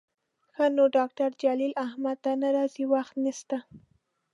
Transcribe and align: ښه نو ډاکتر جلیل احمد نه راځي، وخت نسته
ښه 0.53 0.65
نو 0.75 0.83
ډاکتر 0.97 1.29
جلیل 1.43 1.73
احمد 1.85 2.17
نه 2.41 2.49
راځي، 2.55 2.85
وخت 2.93 3.13
نسته 3.25 3.57